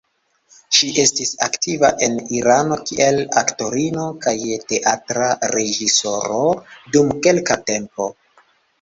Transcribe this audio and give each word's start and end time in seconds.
Ŝi 0.77 0.87
estis 1.03 1.33
aktiva 1.47 1.91
en 2.07 2.15
Irano 2.39 2.79
kiel 2.89 3.21
aktorino 3.43 4.07
kaj 4.25 4.35
teatra 4.73 5.31
reĝisoro 5.57 6.45
dum 6.99 7.17
kelka 7.29 7.65
tempo. 7.73 8.15